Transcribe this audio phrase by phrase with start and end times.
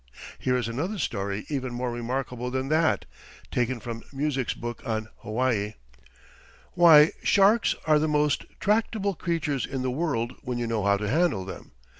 [0.39, 3.05] Here is another story even more remarkable than that,
[3.51, 5.75] taken from Musick's book on Hawaii:
[6.73, 11.07] "Why, sharks are the most tractable creatures in the world when you know how to
[11.07, 11.73] handle them.